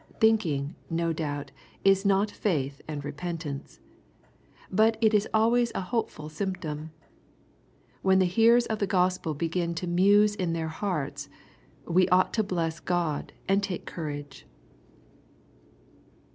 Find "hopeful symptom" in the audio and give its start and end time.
5.81-6.89